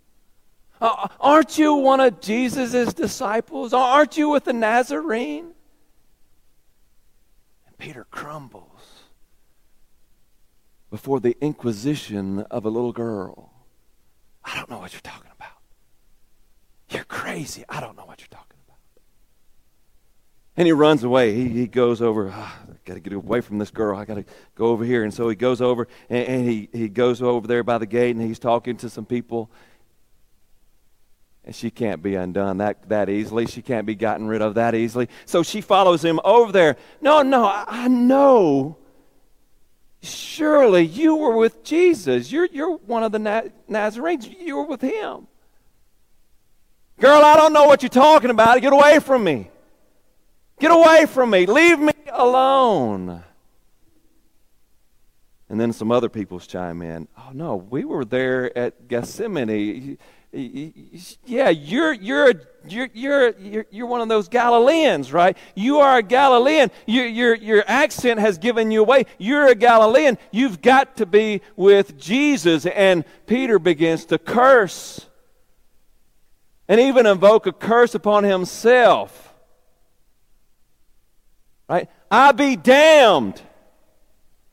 [0.82, 3.72] Uh, aren't you one of Jesus' disciples?
[3.72, 5.52] Aren't you with the Nazarene?
[7.68, 9.04] And Peter crumbles
[10.90, 13.54] before the inquisition of a little girl.
[14.44, 15.50] I don't know what you're talking about.
[16.90, 17.64] You're crazy.
[17.70, 18.80] I don't know what you're talking about.
[20.58, 21.36] And he runs away.
[21.36, 23.98] He, he goes over, oh, I got to get away from this girl.
[23.98, 25.04] I got to go over here.
[25.04, 28.16] And so he goes over and, and he, he goes over there by the gate
[28.16, 29.52] and he's talking to some people.
[31.52, 33.46] And she can't be undone that, that easily.
[33.46, 35.10] She can't be gotten rid of that easily.
[35.26, 36.78] So she follows him over there.
[37.02, 38.78] No, no, I, I know
[40.04, 42.32] Surely you were with Jesus.
[42.32, 44.28] You're, you're one of the Na- Nazarenes.
[44.28, 45.28] You were with him.
[47.00, 48.60] Girl, I don't know what you're talking about.
[48.62, 49.52] Get away from me.
[50.60, 51.46] Get away from me.
[51.46, 53.24] Leave me alone.
[55.50, 57.08] And then some other people's chime in.
[57.18, 60.00] Oh, no, we were there at Gethsemane
[60.34, 62.34] yeah, you're, you're,
[62.66, 65.38] you're, you're, you're, one of those Galileans, right?
[65.56, 66.72] You are a Galilean.
[66.86, 69.08] You, your, your accent has given you away.
[69.18, 70.18] You're a Galilean.
[70.32, 72.66] You've got to be with Jesus.
[72.66, 75.06] And Peter begins to curse
[76.70, 79.34] and even invoke a curse upon himself.
[81.68, 81.90] Right?
[82.10, 83.42] I be damned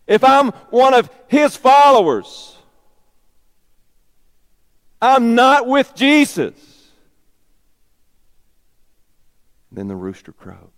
[0.09, 2.58] if I'm one of his followers.
[5.01, 6.55] I'm not with Jesus.
[9.71, 10.71] Then the rooster crows.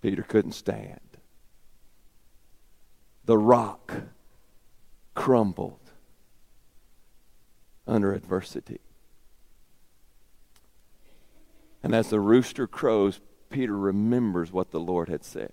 [0.00, 1.00] Peter couldn't stand.
[3.24, 3.92] The rock
[5.14, 5.90] crumbled
[7.86, 8.80] under adversity.
[11.82, 15.52] And as the rooster crows, Peter remembers what the Lord had said.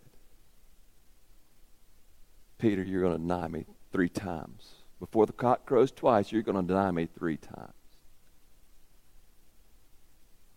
[2.57, 4.80] Peter, you're going to deny me three times.
[5.01, 7.73] Before the cock crows twice, you're going to deny me three times.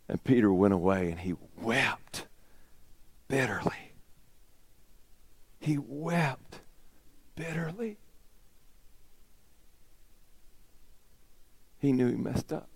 [0.06, 2.26] And Peter went away and he wept
[3.26, 3.94] bitterly.
[5.60, 6.60] He wept
[7.34, 7.96] bitterly.
[11.78, 12.68] He knew he messed up.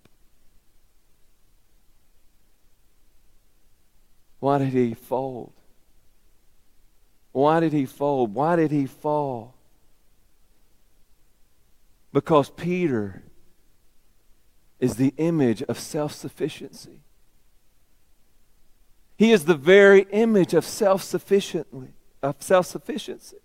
[4.40, 5.52] Why did he fold?
[7.32, 8.32] Why did he fold?
[8.32, 9.57] Why did he fall?
[12.18, 13.22] Because Peter
[14.80, 17.04] is the image of self sufficiency.
[19.16, 21.92] He is the very image of self sufficiency.
[22.20, 23.36] Of self sufficiency.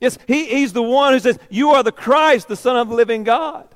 [0.00, 2.96] Yes, he, he's the one who says, You are the Christ, the Son of the
[2.96, 3.68] living God.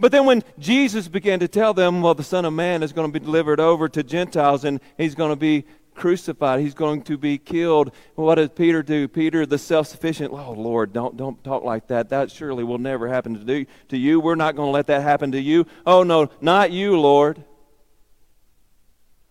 [0.00, 3.06] But then when Jesus began to tell them, Well, the Son of Man is going
[3.06, 5.64] to be delivered over to Gentiles and he's going to be
[6.00, 6.60] crucified.
[6.60, 7.92] He's going to be killed.
[8.16, 9.06] What does Peter do?
[9.06, 12.08] Peter, the self sufficient, oh, Lord, don't, don't talk like that.
[12.08, 14.18] That surely will never happen to, do, to you.
[14.18, 15.66] We're not going to let that happen to you.
[15.86, 17.44] Oh, no, not you, Lord.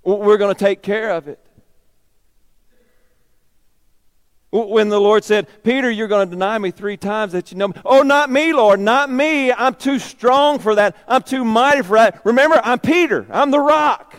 [0.03, 1.39] We're going to take care of it.
[4.51, 7.67] When the Lord said, Peter, you're going to deny me three times that you know
[7.67, 7.75] me.
[7.85, 9.51] Oh, not me, Lord, not me.
[9.51, 10.95] I'm too strong for that.
[11.07, 12.21] I'm too mighty for that.
[12.25, 13.27] Remember, I'm Peter.
[13.29, 14.15] I'm the rock.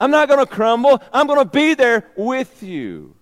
[0.00, 1.02] I'm not going to crumble.
[1.12, 3.16] I'm going to be there with you.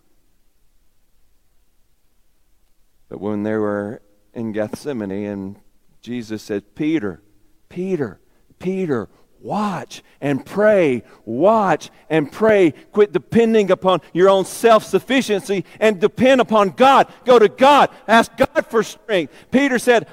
[3.08, 4.00] But when they were
[4.32, 5.56] in Gethsemane and
[6.00, 7.20] Jesus said, Peter,
[7.68, 8.20] Peter,
[8.58, 9.08] Peter,
[9.40, 12.72] watch and pray, watch and pray.
[12.92, 17.12] Quit depending upon your own self sufficiency and depend upon God.
[17.24, 17.90] Go to God.
[18.06, 19.32] Ask God for strength.
[19.50, 20.06] Peter said,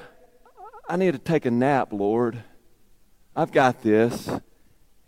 [0.88, 2.42] I need to take a nap, Lord.
[3.34, 4.28] I've got this.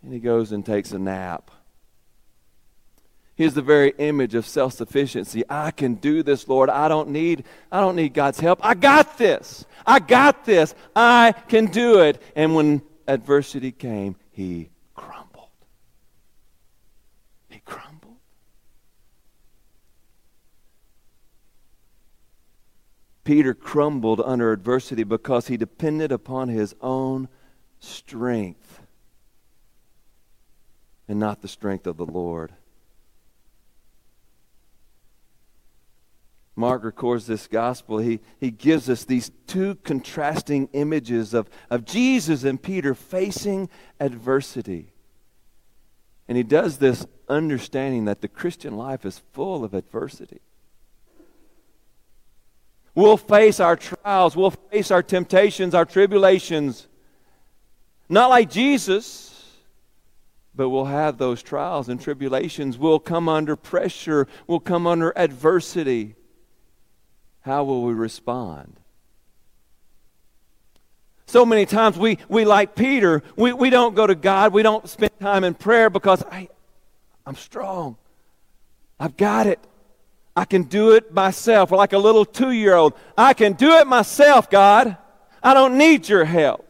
[0.02, 1.50] And he goes and takes a nap.
[3.38, 5.44] He's the very image of self-sufficiency.
[5.48, 6.68] I can do this, Lord.
[6.68, 8.58] I don't need I don't need God's help.
[8.64, 9.64] I got this.
[9.86, 10.74] I got this.
[10.96, 12.20] I can do it.
[12.34, 15.50] And when adversity came, he crumbled.
[17.48, 18.16] He crumbled.
[23.22, 27.28] Peter crumbled under adversity because he depended upon his own
[27.78, 28.80] strength
[31.08, 32.52] and not the strength of the Lord.
[36.54, 42.42] Mark records this gospel, he, he gives us these two contrasting images of, of Jesus
[42.42, 44.92] and Peter facing adversity.
[46.26, 50.40] And he does this understanding that the Christian life is full of adversity.
[52.94, 56.88] We'll face our trials, we'll face our temptations, our tribulations.
[58.08, 59.27] Not like Jesus,
[60.58, 62.76] but we'll have those trials and tribulations.
[62.76, 66.16] We'll come under pressure, we'll come under adversity
[67.48, 68.76] how will we respond?
[71.24, 74.86] So many times we, we like Peter, we, we don't go to God, we don't
[74.86, 76.50] spend time in prayer because I,
[77.24, 77.96] I'm strong.
[79.00, 79.60] I've got it.
[80.36, 81.70] I can do it myself.
[81.70, 84.98] Like a little two year old, I can do it myself, God.
[85.42, 86.67] I don't need your help.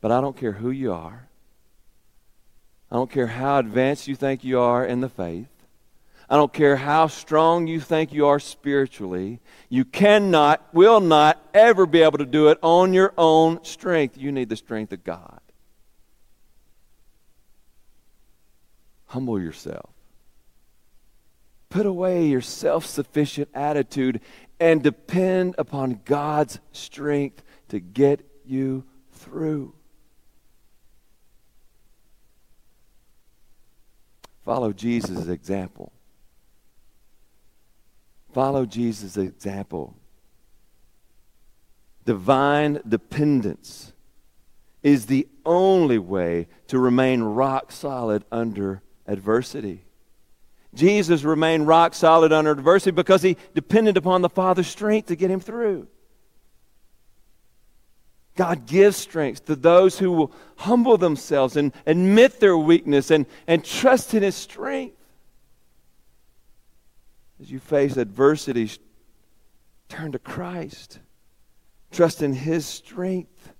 [0.00, 1.28] But I don't care who you are.
[2.90, 5.48] I don't care how advanced you think you are in the faith.
[6.30, 9.40] I don't care how strong you think you are spiritually.
[9.70, 14.18] You cannot, will not ever be able to do it on your own strength.
[14.18, 15.40] You need the strength of God.
[19.06, 19.90] Humble yourself.
[21.70, 24.20] Put away your self sufficient attitude
[24.60, 29.74] and depend upon God's strength to get you through.
[34.48, 35.92] Follow Jesus' example.
[38.32, 39.94] Follow Jesus' example.
[42.06, 43.92] Divine dependence
[44.82, 49.84] is the only way to remain rock solid under adversity.
[50.72, 55.30] Jesus remained rock solid under adversity because he depended upon the Father's strength to get
[55.30, 55.88] him through.
[58.38, 63.64] God gives strength to those who will humble themselves and admit their weakness and, and
[63.64, 64.94] trust in his strength.
[67.40, 68.70] As you face adversity,
[69.88, 71.00] turn to Christ.
[71.90, 73.52] Trust in His strength.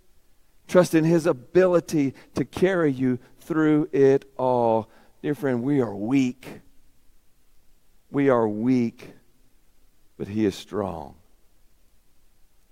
[0.69, 4.89] Trust in His ability to carry you through it all.
[5.23, 6.61] Dear friend, we are weak.
[8.13, 9.11] We are weak,
[10.17, 11.17] but He is strong.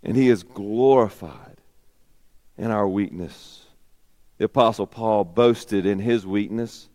[0.05, 1.56] And He is glorified
[2.59, 3.65] in our weakness.
[4.39, 6.89] The Apostle Paul boasted in his weakness.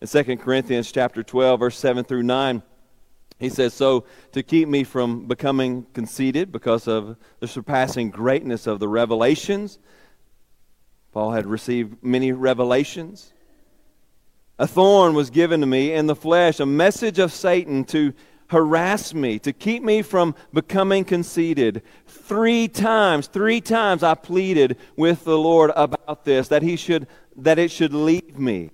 [0.00, 2.62] In 2 Corinthians chapter 12, verse 7 through 9,
[3.38, 8.78] he says, So to keep me from becoming conceited because of the surpassing greatness of
[8.78, 9.78] the revelations,
[11.12, 13.32] Paul had received many revelations.
[14.58, 18.12] A thorn was given to me in the flesh, a message of Satan to
[18.52, 21.82] harass me, to keep me from becoming conceited.
[22.06, 27.58] Three times, three times I pleaded with the Lord about this, that he should that
[27.58, 28.70] it should leave me.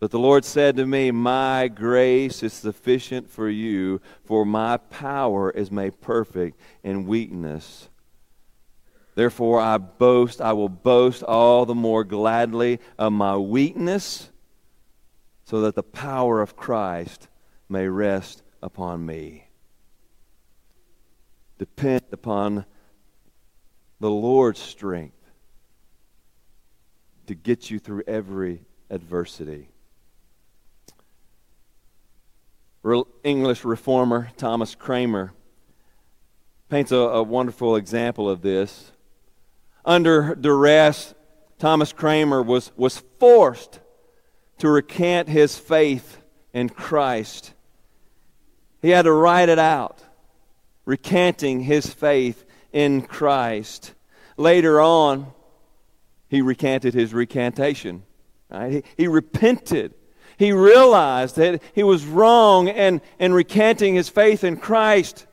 [0.00, 5.50] But the Lord said to me, My grace is sufficient for you, for my power
[5.50, 7.90] is made perfect in weakness.
[9.16, 14.30] Therefore, I boast, I will boast all the more gladly of my weakness,
[15.44, 17.28] so that the power of Christ
[17.68, 19.48] may rest upon me.
[21.58, 22.64] Depend upon
[24.00, 25.16] the Lord's strength
[27.26, 29.68] to get you through every adversity.
[33.22, 35.34] English reformer Thomas Cranmer
[36.68, 38.92] paints a, a wonderful example of this.
[39.84, 41.14] Under duress,
[41.58, 43.80] Thomas Cranmer was, was forced
[44.58, 47.52] to recant his faith in Christ.
[48.80, 50.02] He had to write it out,
[50.84, 53.94] recanting his faith in Christ.
[54.36, 55.32] Later on,
[56.28, 58.04] he recanted his recantation.
[58.50, 58.72] Right?
[58.72, 59.94] He, he repented.
[60.36, 65.26] He realized that he was wrong and, and recanting his faith in Christ.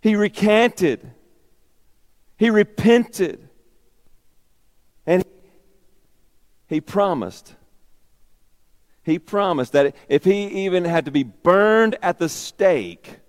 [0.00, 1.12] He recanted.
[2.36, 3.48] He repented.
[5.06, 5.24] And
[6.66, 7.54] he promised.
[9.06, 13.20] He promised that if he even had to be burned at the stake,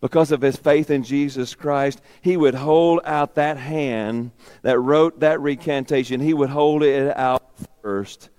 [0.00, 4.30] because of his faith in Jesus Christ, he would hold out that hand
[4.62, 6.20] that wrote that recantation.
[6.20, 7.42] He would hold it out
[7.82, 8.30] first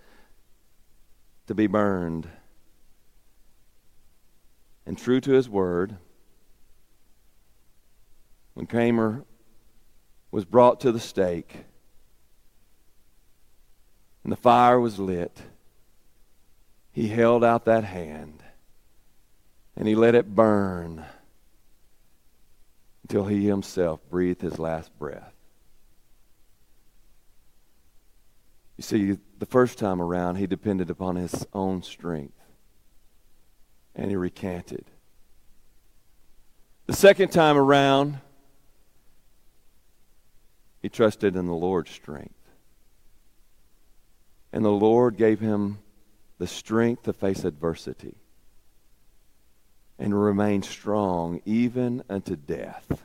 [1.47, 2.29] to be burned.
[4.85, 5.97] And true to his word,
[8.53, 9.25] when Cranmer
[10.31, 11.65] was brought to the stake
[14.29, 15.41] and the fire was lit,
[16.91, 18.43] he held out that hand
[19.75, 21.03] and he let it burn
[23.01, 25.33] until he himself breathed his last breath.
[28.77, 32.37] You see, the first time around, he depended upon his own strength
[33.95, 34.85] and he recanted.
[36.85, 38.19] The second time around,
[40.83, 42.38] he trusted in the Lord's strength.
[44.51, 45.79] And the Lord gave him
[46.37, 48.15] the strength to face adversity
[49.99, 53.03] and remain strong even unto death.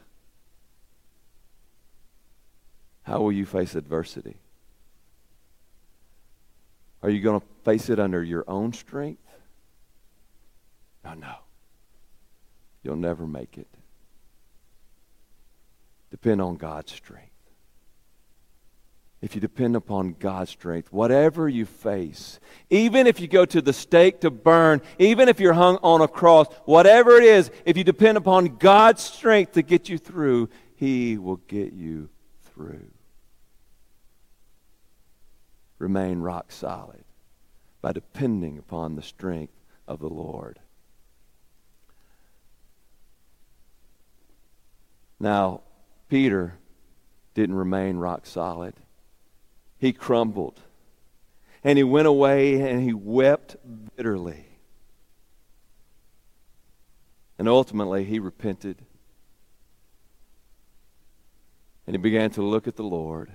[3.02, 4.36] How will you face adversity?
[7.02, 9.20] Are you going to face it under your own strength?
[11.04, 11.34] No, no.
[12.82, 13.68] You'll never make it.
[16.10, 17.33] Depend on God's strength
[19.24, 23.72] if you depend upon God's strength, whatever you face, even if you go to the
[23.72, 27.84] stake to burn, even if you're hung on a cross, whatever it is, if you
[27.84, 32.10] depend upon God's strength to get you through, He will get you
[32.52, 32.90] through.
[35.78, 37.04] Remain rock solid
[37.80, 39.54] by depending upon the strength
[39.88, 40.58] of the Lord.
[45.18, 45.62] Now,
[46.10, 46.58] Peter
[47.32, 48.74] didn't remain rock solid
[49.84, 50.58] he crumbled.
[51.62, 53.56] And he went away and he wept
[53.96, 54.46] bitterly.
[57.38, 58.78] And ultimately, he repented.
[61.86, 63.32] And he began to look at the Lord.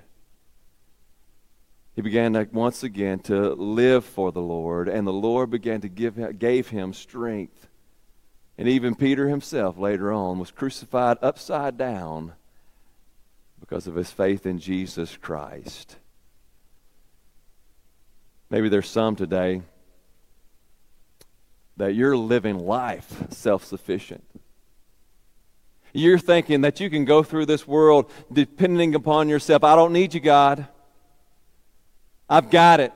[1.96, 5.90] He began to, once again to live for the Lord, and the Lord began to
[5.90, 7.68] give gave him strength.
[8.58, 12.34] And even Peter himself later on was crucified upside down
[13.60, 15.98] because of his faith in Jesus Christ.
[18.50, 19.62] Maybe there's some today
[21.78, 24.24] that you're living life self sufficient.
[25.94, 29.64] You're thinking that you can go through this world depending upon yourself.
[29.64, 30.68] I don't need you, God.
[32.30, 32.94] I've got it.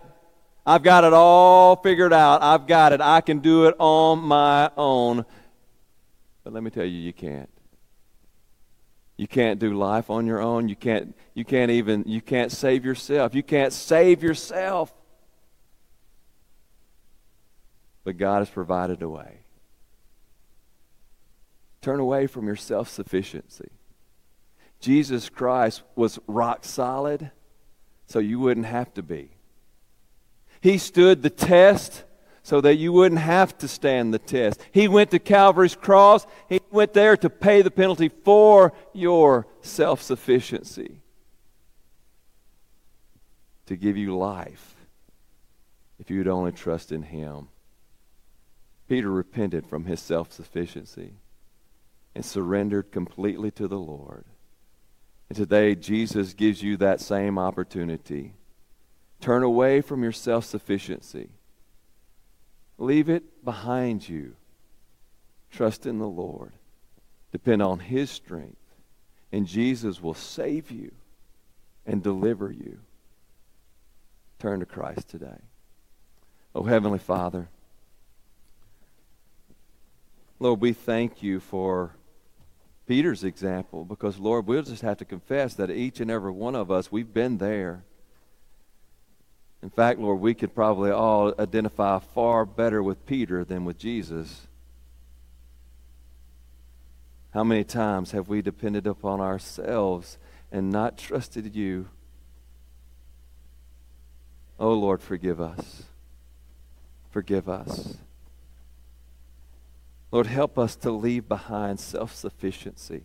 [0.66, 2.44] I've got it all figured out.
[2.44, 3.02] I've got it.
[3.02, 5.26] I can do it on my own.
[6.44, 7.50] But let me tell you, you can't.
[9.18, 10.70] You can't do life on your own.
[10.70, 13.34] You can't, you can't even, you can't save yourself.
[13.34, 14.94] You can't save yourself
[18.04, 19.40] but God has provided a way.
[21.82, 23.70] Turn away from your self sufficiency.
[24.80, 27.32] Jesus Christ was rock solid,
[28.06, 29.32] so you wouldn't have to be.
[30.60, 32.04] He stood the test
[32.42, 34.62] so that you wouldn't have to stand the test.
[34.72, 40.02] He went to Calvary's cross, He went there to pay the penalty for your self
[40.02, 41.02] sufficiency,
[43.66, 44.76] to give you life
[46.00, 47.48] if you would only trust in Him.
[48.94, 51.14] Peter repented from his self sufficiency
[52.14, 54.24] and surrendered completely to the Lord.
[55.30, 58.36] And today, Jesus gives you that same opportunity.
[59.20, 61.30] Turn away from your self sufficiency,
[62.78, 64.36] leave it behind you.
[65.50, 66.52] Trust in the Lord,
[67.32, 68.76] depend on His strength,
[69.32, 70.92] and Jesus will save you
[71.84, 72.78] and deliver you.
[74.38, 75.40] Turn to Christ today.
[76.54, 77.50] Oh, Heavenly Father.
[80.44, 81.96] Lord, we thank you for
[82.86, 86.70] Peter's example because, Lord, we'll just have to confess that each and every one of
[86.70, 87.86] us, we've been there.
[89.62, 94.48] In fact, Lord, we could probably all identify far better with Peter than with Jesus.
[97.34, 100.18] How many times have we depended upon ourselves
[100.52, 101.88] and not trusted you?
[104.60, 105.84] Oh, Lord, forgive us.
[107.12, 107.96] Forgive us.
[110.14, 113.04] Lord, help us to leave behind self sufficiency.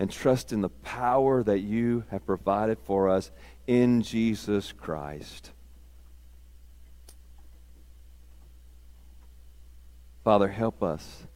[0.00, 3.32] and trust in the power that you have provided for us
[3.66, 5.50] in Jesus Christ.
[10.22, 11.26] Father, help us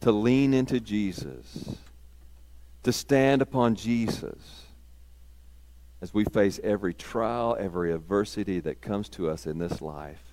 [0.00, 1.76] to lean into Jesus,
[2.82, 4.66] to stand upon Jesus
[6.02, 10.27] as we face every trial, every adversity that comes to us in this life.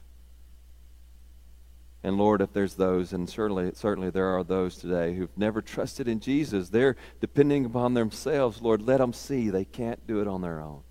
[2.05, 6.07] And Lord, if there's those, and certainly, certainly there are those today who've never trusted
[6.07, 8.61] in Jesus, they're depending upon themselves.
[8.61, 10.83] Lord, let them see they can't do it on their own.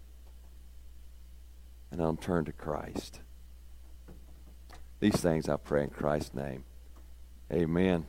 [1.93, 3.21] And I'll turn to Christ.
[4.99, 6.65] These things I pray in Christ's name.
[7.53, 8.09] Amen.